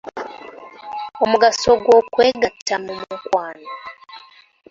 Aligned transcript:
Omugaso 1.23 1.71
gw'okwegatta 1.83 2.75
mu 2.85 2.93
mukwano. 2.99 3.69